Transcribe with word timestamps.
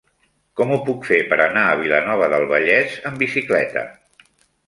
Com 0.59 0.71
ho 0.75 0.77
puc 0.85 1.03
fer 1.09 1.17
per 1.33 1.37
anar 1.43 1.65
a 1.65 1.75
Vilanova 1.81 2.29
del 2.33 2.47
Vallès 2.53 2.95
amb 3.11 3.21
bicicleta? 3.25 3.85